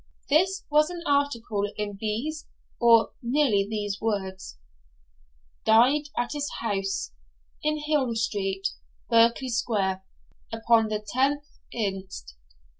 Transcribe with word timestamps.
This 0.31 0.63
was 0.71 0.89
an 0.89 1.03
article 1.05 1.71
in 1.77 1.99
these, 2.01 2.47
or 2.79 3.11
nearly 3.21 3.67
these 3.69 4.01
words: 4.01 4.57
'Died 5.63 6.09
at 6.17 6.31
his 6.31 6.49
house, 6.61 7.11
in 7.61 7.77
Hill 7.83 8.15
Street, 8.15 8.67
Berkeley 9.11 9.49
Square, 9.49 10.03
upon 10.51 10.87
the 10.87 11.05
10th 11.15 11.43
inst. 11.71 12.35